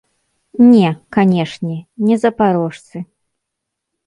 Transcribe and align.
Не, 0.71 0.89
канешне, 1.17 1.75
не 2.07 2.15
запарожцы. 2.25 2.97